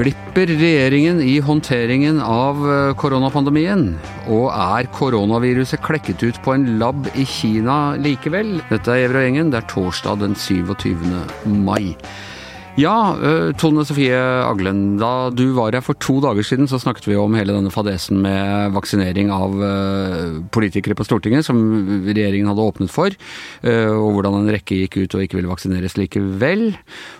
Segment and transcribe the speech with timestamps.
[0.00, 3.82] Glipper regjeringen i håndteringen av eh, koronapandemien?
[4.30, 8.60] Og er koronaviruset klekket ut på en lab i Kina likevel?
[8.70, 11.02] Dette er Evra gjengen, det er torsdag den 27.
[11.66, 11.96] mai.
[12.80, 14.96] Ja, eh, Tone Sofie Aglen.
[15.00, 18.20] Da du var her for to dager siden, så snakket vi om hele denne fadesen
[18.22, 21.58] med vaksinering av eh, politikere på Stortinget, som
[22.06, 23.12] regjeringen hadde åpnet for.
[23.66, 26.70] Eh, og hvordan en rekke gikk ut og ikke ville vaksineres likevel.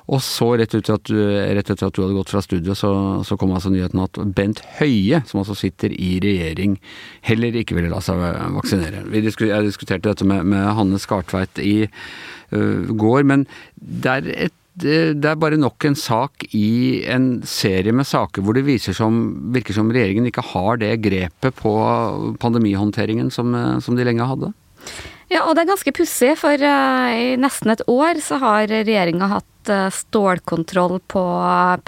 [0.08, 2.92] Og så, rett, at, rett etter at du hadde gått fra studio, så,
[3.26, 6.78] så, kom altså nyheten at Bent Høie, som altså sitter i regjering,
[7.26, 8.22] heller ikke ville la seg
[8.56, 9.04] vaksinere.
[9.10, 11.90] jeg diskuterte dette med, med Hanne Skartveit i
[12.50, 13.44] går, men
[13.78, 18.56] det er et det, er bare nok en sak i en serie med saker hvor
[18.56, 19.20] det som,
[19.54, 21.72] virker som regjeringen ikke har det grepet på
[22.40, 24.52] pandemihåndteringen som, som de lenge hadde?
[25.30, 29.28] Ja, og det er ganske pussig, for uh, i nesten et år så har regjeringa
[29.30, 31.24] hatt uh, stålkontroll på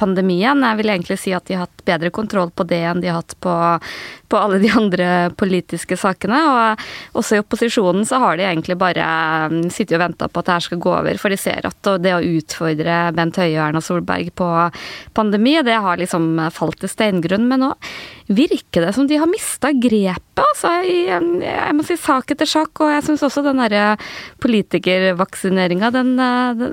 [0.00, 0.64] pandemien.
[0.64, 3.22] Jeg vil egentlig si at de har hatt bedre kontroll på det enn de har
[3.22, 3.54] hatt på
[4.32, 6.38] på alle de andre politiske sakene.
[6.48, 9.04] Og også i opposisjonen så har de egentlig bare
[9.52, 11.90] um, sittet og venta på at det her skal gå over, for de ser at
[12.00, 14.48] det å utfordre Bent Høie og Erna Solberg på
[15.16, 17.48] pandemi, det har liksom falt til steingrunn.
[17.50, 17.70] Men nå
[18.32, 20.72] virker det som de har mista grepet, altså.
[20.88, 23.98] I, um, jeg må si sak etter sak, og jeg syns også den derre
[24.42, 26.06] politikervaksineringa, det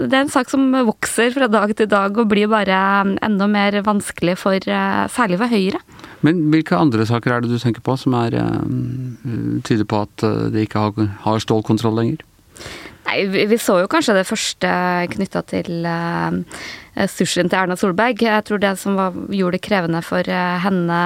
[0.08, 3.82] er en sak som vokser fra dag til dag og blir bare um, enda mer
[3.86, 5.80] vanskelig for uh, særlig for Høyre.
[6.22, 10.24] Men hvilke andre saker er det du tenker på som er, uh, tyder på at
[10.24, 12.24] eh, de ikke har, har stålkontroll lenger?
[13.08, 14.70] Nei, vi, vi, så jo kanskje det første
[15.16, 16.36] knytta til uh,
[17.12, 18.18] sushien til Erna Solberg.
[18.26, 21.00] Jeg tror det som var, gjorde det krevende for henne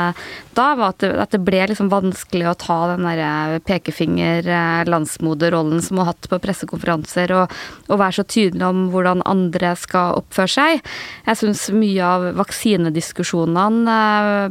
[0.54, 5.98] da, var at det, at det ble liksom vanskelig å ta den derre pekefinger-landsmoderrollen som
[5.98, 7.46] hun har hatt på pressekonferanser, og,
[7.88, 10.72] og, være så tydelig om hvordan andre skal oppføre seg.
[11.28, 13.98] Jeg syns mye av vaksinediskusjonene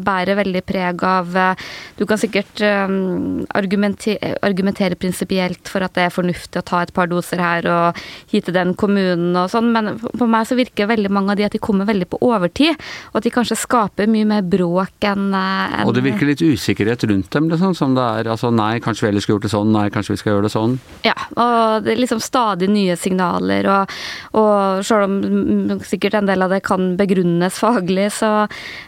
[0.03, 1.27] bærer veldig preg av
[1.99, 7.06] Du kan sikkert argumentere, argumentere prinsipielt for at det er fornuftig å ta et par
[7.11, 7.97] doser her og
[8.33, 11.47] gi til den kommunen og sånn, men på meg så virker veldig mange av de
[11.47, 12.78] at de kommer veldig på overtid,
[13.12, 17.06] og at de kanskje skaper mye mer bråk enn en, Og det virker litt usikkerhet
[17.10, 19.72] rundt dem, liksom, som det er altså nei, kanskje vi heller skulle gjort det sånn,
[19.75, 20.77] nei, kanskje vi skal gjøre det sånn.
[21.06, 23.97] Ja, og det er liksom stadig nye signaler, og,
[24.38, 28.32] og selv om sikkert en del av det kan begrunnes faglig, så,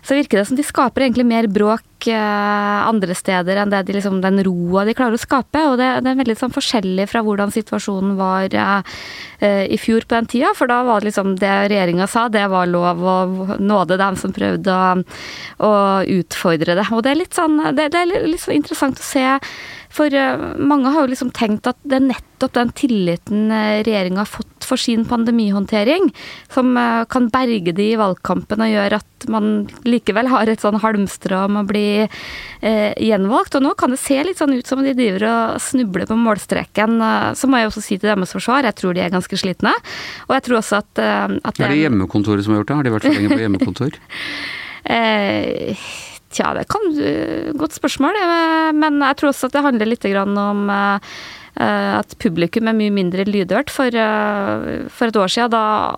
[0.05, 3.97] så virker det som de skaper egentlig mer bråk Eh, andre steder enn det de,
[3.97, 5.63] liksom, den roa de klarer å skape.
[5.71, 8.97] Og det, det er veldig sånn, forskjellig fra hvordan situasjonen var uh,
[9.43, 10.53] i fjor på den tida.
[10.57, 14.35] For da var det liksom det regjeringa sa, det var lov og nåde dem som
[14.35, 15.05] prøvde å,
[15.65, 15.73] å
[16.17, 16.89] utfordre det.
[16.95, 19.27] Og det er litt sånn, det, det er litt sånn interessant å se
[19.95, 24.25] for eh, mange har jo liksom tenkt at det er nettopp den tilliten eh, regjeringa
[24.25, 26.11] har fått for sin pandemihåndtering,
[26.53, 30.81] som eh, kan berge de i valgkampen og gjøre at man likevel har et sånn
[30.83, 33.57] halmstrå om å bli eh, gjenvalgt.
[33.57, 36.99] Og nå kan det se litt sånn ut som de driver og snubler på målstreken.
[37.39, 39.73] Så må jeg også si til deres forsvar, jeg tror de er ganske slitne.
[40.29, 42.81] Og jeg tror også at, at Er det hjemmekontoret som har gjort det?
[42.81, 44.03] Har de vært for lenge på hjemmekontor?
[44.85, 45.87] eh,
[46.35, 46.83] Tja, det kan
[47.55, 48.17] Godt spørsmål,
[48.75, 51.15] men jeg tror også at det handler litt om eh,
[51.61, 53.71] at publikum er mye mindre lydhørt.
[53.71, 55.95] For, eh, for et år siden, da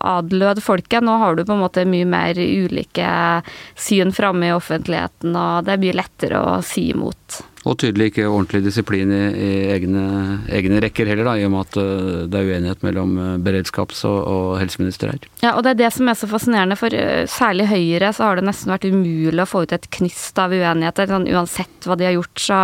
[0.00, 1.02] adlød folket.
[1.02, 3.42] Nå har du på en måte mye mer ulike
[3.74, 7.42] syn framme i offentligheten, og det er mye lettere å si imot.
[7.64, 10.04] Og tydelig ikke ordentlig disiplin i, i egne,
[10.52, 14.04] egne, rekker heller, da, i og med at uh, det er uenighet mellom uh, beredskaps-
[14.08, 15.28] og, og, helseminister her.
[15.40, 18.38] Ja, og det er det som er så fascinerende, for uh, særlig Høyre så har
[18.38, 21.08] det nesten vært umulig å få ut et knist av uenigheter.
[21.08, 22.58] Sånn, uansett hva de har gjort, så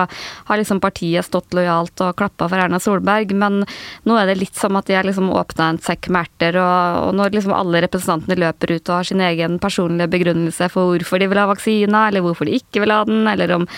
[0.50, 3.32] har liksom partiet stått lojalt og klappa for Erna Solberg.
[3.32, 3.62] Men
[4.04, 7.06] nå er det litt som at de har liksom åpna en sekk med erter, og,
[7.06, 11.24] og når liksom alle representantene løper ut og har sin egen personlige begrunnelse for hvorfor
[11.24, 13.68] de vil ha vaksina, eller hvorfor de ikke vil ha den, eller om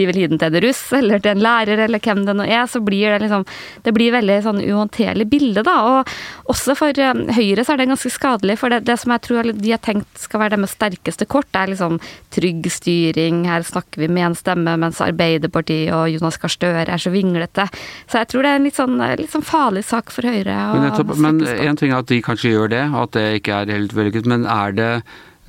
[0.00, 2.46] de vil gi den til en russ eller til en lærer eller hvem det nå
[2.46, 3.46] er, så blir det liksom
[3.84, 5.76] Det blir veldig sånn uhåndterlig bilde, da.
[5.90, 9.24] Og også for eh, Høyre så er det ganske skadelig, for det, det som jeg
[9.26, 11.98] tror de har tenkt skal være deres sterkeste kort, det er liksom
[12.34, 17.02] trygg styring, her snakker vi med en stemme, mens Arbeiderpartiet og Jonas Gahr Støre er
[17.02, 17.66] så vinglete.
[18.10, 20.58] Så jeg tror det er en litt sånn, litt sånn farlig sak for Høyre.
[20.76, 23.96] Men, men en ting er at de kanskje gjør det, at det ikke er helt
[23.96, 24.92] vellykket, men er det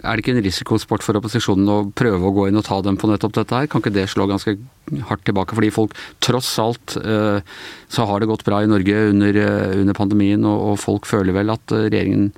[0.02, 2.98] er det ikke en risikosport for opposisjonen å prøve å gå inn og ta dem
[2.98, 3.68] på nettopp dette her?
[3.70, 4.56] Kan ikke det slå ganske
[5.10, 5.58] hardt tilbake?
[5.58, 5.94] Fordi folk
[6.24, 7.44] tross alt uh,
[7.92, 11.54] så har det gått bra i Norge under, uh, under pandemien, og, folk føler vel
[11.54, 12.32] at uh, regjeringen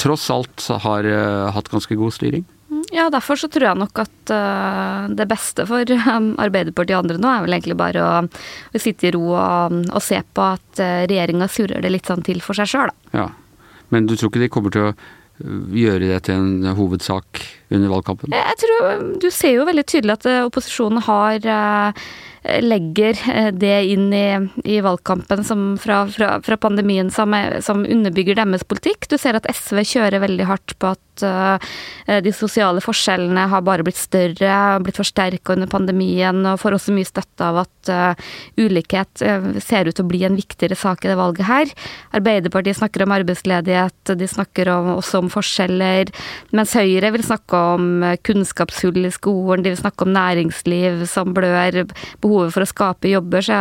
[0.00, 1.06] tross alt har
[1.54, 2.44] hatt ganske god styring?
[2.92, 7.20] Ja, derfor så tror jeg nok at uh, det beste for um, Arbeiderpartiet og andre
[7.20, 10.82] nå er vel egentlig bare å, å sitte i ro og, og, se på at
[10.82, 13.22] uh, regjeringa surrer det litt sånn til for seg sjøl, da.
[13.22, 13.26] Ja.
[13.92, 14.94] Men du tror ikke de kommer til å
[15.42, 17.42] gjøre det til en hovedsak
[17.72, 18.34] under valgkampen?
[18.36, 22.04] Jeg tror Du ser jo veldig tydelig at opposisjonen har uh,
[22.42, 24.26] legger eh, det inn i,
[24.64, 25.44] i valgkampen
[25.78, 29.06] fra, fra, fra, pandemien som, som, underbygger deres politikk.
[29.08, 31.72] Du ser at SV kjører veldig hardt på at uh,
[32.24, 36.94] de sosiale forskjellene har bare blitt større, og blitt forsterka under pandemien, og får også
[36.96, 39.22] mye støtte av at uh, ulikhet
[39.62, 41.74] ser ut til å bli en viktigere sak i det valget her.
[42.16, 46.10] Arbeiderpartiet snakker om arbeidsledighet, de snakker om, også om forskjeller,
[46.56, 47.88] mens Høyre vil snakke om
[48.26, 51.84] kunnskapshull i skolen, de vil snakke om næringsliv som blør.
[52.22, 53.44] behov behovet for å skape jobber.
[53.44, 53.58] Så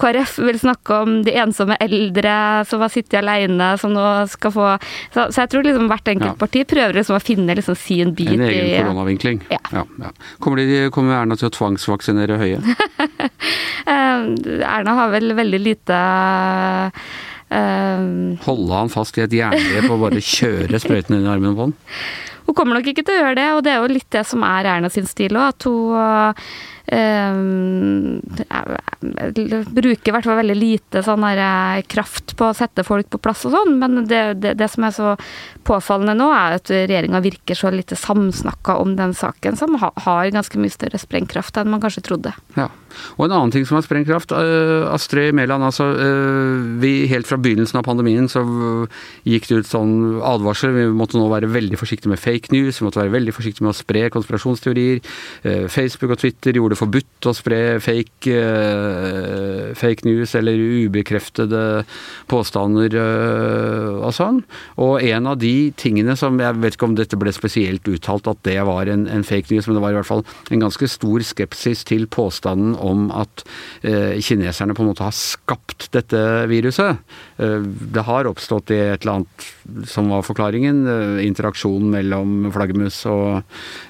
[0.00, 2.34] KrF vil snakke om de ensomme eldre
[2.68, 4.68] som har sittet alene, som nå skal få
[5.14, 6.38] Så, så jeg tror liksom hvert enkelt ja.
[6.38, 9.42] parti prøver liksom å finne liksom sin bit i En egen koronavinkling.
[9.50, 9.60] Ja.
[9.74, 10.12] Ja, ja.
[10.42, 12.60] Kommer, de, kommer Erna til å tvangsvaksinere Høie?
[13.90, 16.00] Erna har vel veldig lite
[17.50, 21.64] Uh, Holde han fast i et jerngrep og bare kjøre sprøyten inn i armen på
[21.66, 21.72] han?
[22.46, 24.44] Hun kommer nok ikke til å gjøre det, og det er jo litt det som
[24.46, 25.52] er Erna sin stil òg.
[25.54, 26.48] At hun
[26.88, 28.20] Uh,
[29.00, 33.20] bruker i hvert fall veldig lite sånn her, eh, kraft på å sette folk på
[33.22, 35.14] plass og sånn, men det, det, det, som er så
[35.66, 40.60] påfallende nå, er at regjeringa virker så lite samsnakka om den saken, som har ganske
[40.60, 42.34] mye større sprengkraft enn man kanskje trodde.
[42.58, 42.68] Ja.
[43.16, 45.92] Og en annen ting som har sprengkraft, uh, Astrid Mæland, altså
[46.82, 48.42] vi helt fra begynnelsen av pandemien så
[49.28, 49.94] gikk det ut sånn
[50.26, 53.66] advarsel, vi måtte nå være veldig forsiktige med fake news, vi måtte være veldig forsiktige
[53.66, 55.00] med å spre konspirasjonsteorier.
[55.70, 61.62] Facebook og Twitter gjorde forbudt å spre fake, uh, fake news eller ubekreftede
[62.30, 64.40] påstander uh, og sånn.
[64.80, 68.40] Og en av de tingene som Jeg vet ikke om dette ble spesielt uttalt at
[68.46, 71.24] det var en, en fake news, men det var i hvert fall en ganske stor
[71.26, 73.44] skepsis til påstanden om at
[73.84, 76.18] uh, kineserne på en måte har skapt dette
[76.50, 77.00] viruset.
[77.40, 80.82] det har oppstått i et eller annet som var forklaringen,
[81.24, 83.40] interaksjon mellom flaggermus og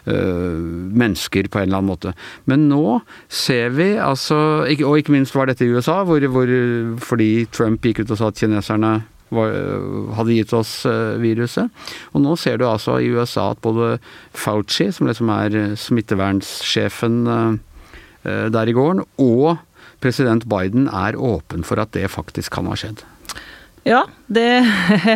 [0.07, 2.15] mennesker på en eller annen måte.
[2.51, 6.53] Men nå ser vi altså Og ikke minst var dette i USA, hvor, hvor,
[7.05, 8.93] fordi Trump gikk ut og sa at kineserne
[9.35, 9.55] var,
[10.19, 11.71] hadde gitt oss eh, viruset.
[12.15, 13.99] Og nå ser du altså i USA at både
[14.35, 17.53] Fauci, som liksom er smittevernssjefen eh,
[18.51, 19.61] der i gården, og
[20.03, 23.05] president Biden er åpen for at det faktisk kan ha skjedd.
[23.89, 24.61] Ja, det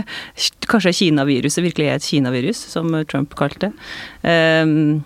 [0.70, 3.72] Kanskje Kina-viruset virkelig er et Kina-virus, som Trump kalte det.
[4.64, 5.02] Um,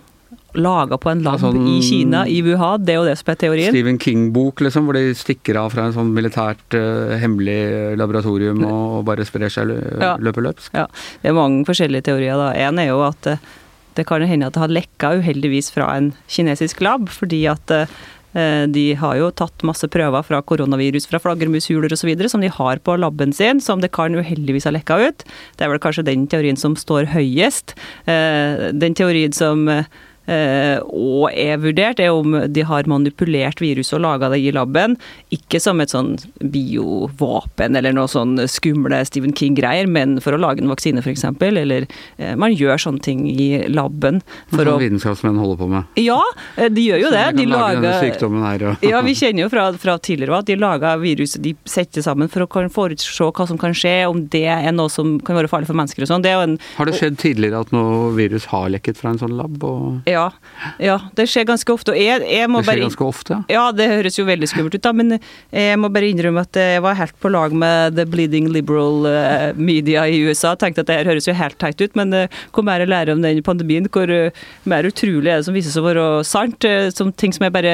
[0.57, 2.83] laga på en lab sånn, i Kina, i Wuhan.
[2.85, 3.73] Det er jo det som er teorien.
[3.73, 8.99] Stephen King-bok, liksom, hvor de stikker av fra en sånn militært uh, hemmelig laboratorium og,
[8.99, 10.15] og, bare sprer seg ja.
[10.21, 10.77] løpet løpsk.
[10.77, 10.87] Ja,
[11.23, 12.39] det er mange forskjellige teorier.
[12.39, 12.51] da.
[12.67, 13.49] En er jo at uh,
[13.97, 17.85] det kan hende at det har lekka uheldigvis fra en kinesisk lab, fordi at uh,
[18.69, 22.11] de har jo tatt masse prøver fra koronavirus fra flaggermushuler osv.
[22.29, 25.25] som de har på laben sin, som det kan uheldigvis ha lekka ut.
[25.57, 27.73] Det er vel kanskje den teorien som står høyest.
[28.05, 29.65] Den teorien som
[30.29, 34.95] og er vurdert, er om de har manipulert viruset og laga det i laben.
[35.33, 40.63] Ikke som et sånn biovåpen eller noe sånn skumle Stephen King-greier, men for å lage
[40.63, 41.25] en vaksine f.eks.
[41.49, 41.87] Eller
[42.17, 44.21] eh, man gjør sånne ting i laben.
[44.53, 45.99] For Som vitenskapsmenn holder på med?
[45.99, 46.19] Ja,
[46.57, 47.25] eh, de gjør jo det.
[47.39, 48.85] De lager, her, og...
[48.85, 52.45] ja, vi kjenner jo fra, fra tidligere at de lager viruset de setter sammen for
[52.45, 55.77] å forutse hva som kan skje, om det er noe som kan være farlig for
[55.79, 56.27] mennesker og sånn.
[56.77, 59.61] Har det skjedd tidligere at noe virus har lekket fra en sånn lab?
[59.65, 60.09] Og...
[60.09, 60.27] Ja, ja.
[60.83, 60.97] ja.
[61.17, 61.95] det skjer ganske ofte.
[61.97, 63.39] Jeg, jeg det skjer bare, ganske ofte?
[63.51, 64.93] Ja, det høres jo veldig skummelt ut, da.
[64.95, 69.07] Men jeg må bare innrømme at jeg var helt på lag med the bleeding liberal
[69.07, 70.55] uh, media i USA.
[70.59, 72.13] Tenkte at det her høres jo helt teit ut, men
[72.55, 74.09] hvor mer jeg lærer om den pandemien, hvor
[74.69, 76.65] mer utrolig er det som viser seg å være sant.
[76.95, 77.73] som ting som er bare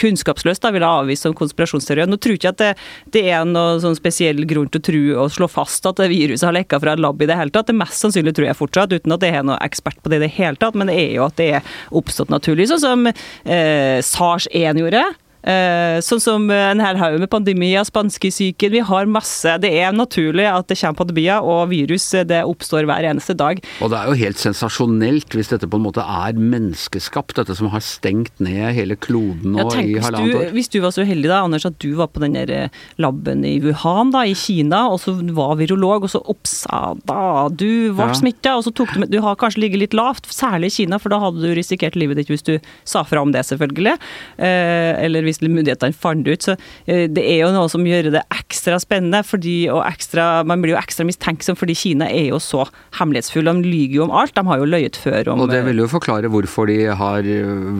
[0.00, 2.06] kunnskapsløst, da vil jeg avvise som konspirasjonsteori.
[2.08, 2.70] Nå tror jeg ikke at det,
[3.16, 6.56] det, er noe sånn spesiell grunn til å tro og slå fast at viruset har
[6.56, 7.70] lekka fra et lab i det hele tatt.
[7.70, 10.24] Det mest sannsynlig tror jeg fortsatt, uten at jeg er noen ekspert på det i
[10.26, 11.59] det hele tatt, men det er jo at det er
[11.90, 15.04] oppstått naturlig, sånn som eh, SARS-1 gjorde.
[15.40, 18.74] Eh, sånn som en hel haug med pandemier, spanskesyken.
[18.74, 19.56] Vi har masse.
[19.62, 23.60] Det er naturlig at det kommer pandemier, og virus det oppstår hver eneste dag.
[23.80, 27.70] Og det er jo helt sensasjonelt hvis dette på en måte er menneskeskapt, dette som
[27.72, 30.54] har stengt ned hele kloden nå ja, i halvannet år.
[30.56, 33.44] Hvis du var så uheldig da, Anders, at du var på den der eh, laben
[33.46, 38.10] i Wuhan da, i Kina, og så var virolog, og så oppsa da du ble
[38.10, 38.16] ja.
[38.18, 40.98] smitta, og så tok du med Du har kanskje ligget litt lavt, særlig i Kina,
[41.02, 42.56] for da hadde du risikert livet ditt hvis du
[42.88, 43.96] sa fra om det, selvfølgelig.
[44.42, 46.44] Eh, eller hvis myndighetene fant ut.
[46.44, 46.56] Så
[46.86, 50.74] eh, det er jo noe som gjør det ekstra spennende, fordi, og ekstra, man blir
[50.74, 52.66] jo ekstra mistenksom fordi Kina er jo så
[52.98, 53.46] hemmelighetsfull.
[53.46, 54.34] De lyver jo om alt.
[54.36, 57.26] De har jo løyet før om Og det vil jo forklare hvorfor de har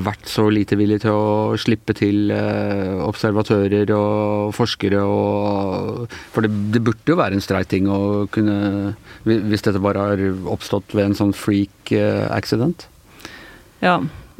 [0.07, 6.83] vært så lite villige til å slippe til observatører og forskere og For det, det
[6.85, 8.95] burde jo være en streit ting å kunne
[9.26, 11.92] Hvis dette bare har oppstått ved en sånn freak
[12.30, 12.87] accident?
[13.80, 13.99] Ja,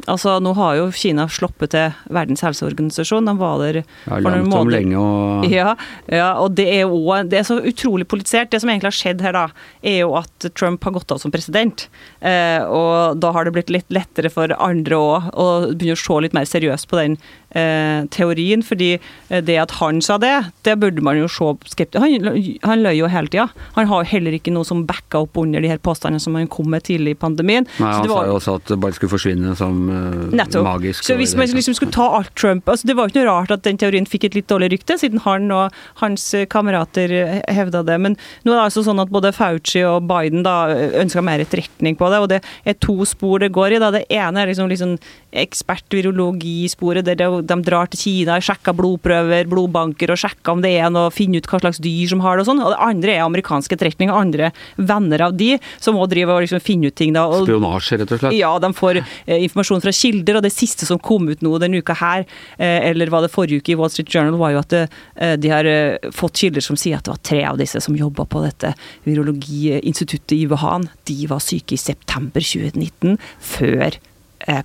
[0.09, 3.27] altså nå har jo Kina sluppet til Verdens helseorganisasjon.
[3.29, 4.77] De var der ja, noen måneder.
[4.77, 5.47] Lenge og...
[5.51, 5.75] Ja,
[6.07, 8.51] ja, og det er, også, det er så utrolig politisert.
[8.53, 9.45] Det som egentlig har skjedd her, da,
[9.83, 11.87] er jo at Trump har gått av som president.
[12.19, 16.19] Eh, og da har det blitt litt lettere for andre òg å begynne å se
[16.25, 17.19] litt mer seriøst på den
[17.53, 18.63] teorien.
[18.63, 18.93] fordi
[19.29, 22.27] eh, det at han sa det, det burde man jo se skeptisk Han,
[22.63, 23.47] han løy jo hele tida.
[23.75, 26.47] Han har jo heller ikke noe som backa opp under de her påstandene som han
[26.51, 27.67] kom med tidlig i pandemien.
[27.79, 30.63] Nei, Han var, sa jo også at det bare skulle forsvinne som uh, nettopp.
[30.65, 31.03] magisk.
[31.07, 33.51] Så hvis man liksom skulle ta alt Trump altså Det var jo ikke noe rart
[33.53, 37.11] at den teorien fikk et litt dårlig rykte, siden han og hans kamerater
[37.51, 37.97] hevda det.
[38.01, 41.97] Men nå er det altså sånn at både Fauci og Biden da ønska mer etterretning
[41.99, 43.81] på det, og det er to spor det går i.
[43.83, 44.95] da Det ene er liksom, liksom
[45.43, 51.11] ekspertvirologisporet, der de drar til Kina, sjekker blodprøver, blodbanker og sjekker om det er noe,
[51.13, 52.63] finner ut hva slags dyr som har det og sånn.
[52.63, 56.63] Og det andre er amerikanske etterretning, andre venner av de, som òg driver og liksom
[56.63, 57.13] finner ut ting.
[57.15, 57.25] da.
[57.29, 58.37] Og, Spionasje, rett og slett?
[58.37, 61.81] Ja, de får eh, informasjon fra kilder, og det siste som kom ut nå denne
[61.81, 64.77] uka her, eh, eller var det forrige uke i Wall Street Journal, var jo at
[64.77, 67.97] eh, de har eh, fått kilder som sier at det var tre av disse som
[67.97, 68.73] jobba på dette
[69.07, 70.89] virologiinstituttet i Wuhan.
[71.09, 73.99] De var syke i september 2019, før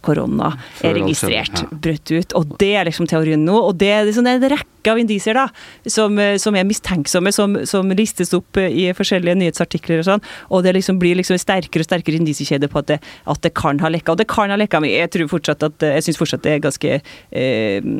[0.03, 0.53] korona
[0.85, 1.69] er registrert, ja.
[1.71, 2.35] brutt ut.
[2.39, 3.57] Og det er liksom teorien nå.
[3.71, 5.47] Og det er liksom en rekke av indisier da,
[5.91, 10.25] som, eh, som er mistenksomme, som, som, listes opp eh, i forskjellige nyhetsartikler og sånn.
[10.51, 13.81] Og det liksom blir liksom sterkere og sterkere indisiekjede på at det, at det, kan
[13.83, 14.15] ha lekka.
[14.15, 16.67] Og det kan ha lekka, men jeg tror fortsatt at jeg syns fortsatt det er
[16.67, 17.93] ganske eh,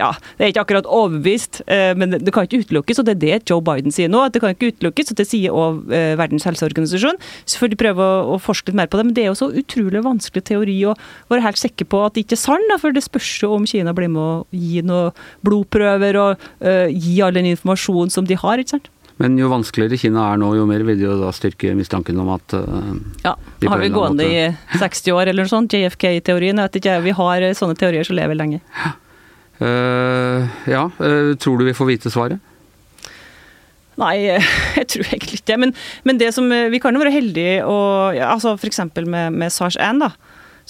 [0.00, 3.20] ja, det er ikke akkurat overbevist, eh, men det kan ikke utelukkes, og det er
[3.20, 4.22] det Joe Biden sier nå.
[4.24, 7.20] at Det kan ikke utelukkes, og det sier òg eh, Verdens helseorganisasjon.
[7.44, 9.50] Så får de prøve å, forske litt mer på det, men det er jo så
[9.52, 10.96] utrolig vanskelig teori å
[11.32, 13.92] være helt sikker på at det ikke er sant, for det spørs jo om Kina
[13.96, 15.12] blir med å gi noen
[15.44, 18.60] blodprøver og uh, gi all den informasjonen som de har.
[18.60, 18.88] ikke sant?
[19.20, 22.32] Men jo vanskeligere Kina er nå, jo mer vil de jo da styrke mistanken om
[22.32, 22.94] at uh,
[23.26, 23.34] Ja,
[23.66, 24.48] har vi gående i
[24.80, 26.62] 60 år eller noe sånt, JFK-teorien.
[27.04, 28.62] Vi har sånne teorier som lever lenge.
[29.60, 32.40] Uh, ja, uh, tror du vi får vite svaret?
[34.00, 34.14] Nei,
[34.78, 35.58] jeg tror egentlig ikke det.
[35.60, 35.74] Men,
[36.08, 38.80] men det som, vi kan jo være heldige og ja, altså F.eks.
[39.04, 40.00] med, med SARS-1.
[40.00, 40.14] da,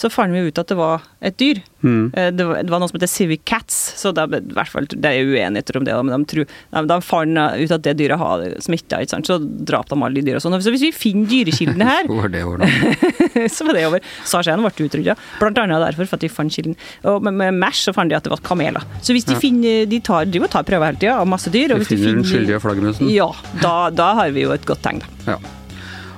[0.01, 1.59] så fant vi ut at det var et dyr.
[1.85, 2.13] Mm.
[2.13, 5.11] Det, var, det, var, noe som heter Civic Cats, så det, i hvert fall, det
[5.11, 5.97] er uenigheter om det.
[6.01, 9.99] Men de, tror, de, de fant ut at det dyret har smitta, så drap de
[10.01, 10.41] alle de dyra.
[10.41, 10.57] Sånn.
[10.65, 13.45] Så hvis vi finner dyrekildene her Så var det over, da.
[13.57, 14.09] så var det over.
[14.33, 16.77] SARS-1 ble utrydda, blant annet derfor for at de fant kilden.
[17.05, 18.85] Og med, med Mash så fant de at det var kameler.
[19.05, 19.43] Så hvis de ja.
[19.43, 21.75] finner De tar, de tar prøver hele tida av masse dyr.
[21.75, 23.13] Og hvis de finner den skyldige flaggermusen?
[23.13, 23.29] Ja,
[23.61, 25.35] da, da, har vi jo et godt tegn, da.
[25.37, 25.60] Ja.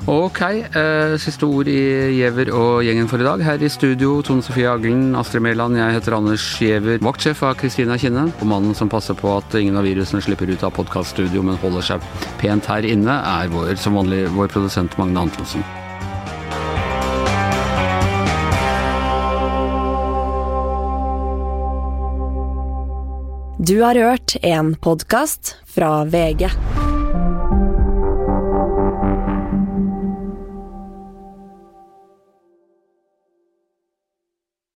[0.06, 1.78] Ok, eh, siste ord i
[2.16, 3.38] Giæver og gjengen for i dag.
[3.46, 6.98] Her i studio Tone Sofie Aglen, Astrid Mæland, jeg heter Anders Giæver.
[6.98, 8.32] Vaktsjef av Kristina Kinne.
[8.40, 11.86] Og mannen som passer på at ingen av virusene slipper ut av podkaststudio, men holder
[11.86, 12.02] seg
[12.42, 15.62] pent her inne, er vår, som vanlig vår produsent Magne Antonsen.
[23.62, 26.50] Du har hørt en podkast fra VG.